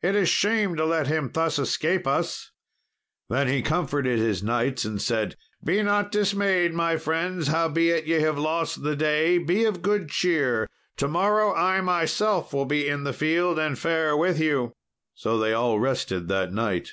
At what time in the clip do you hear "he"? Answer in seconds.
3.46-3.60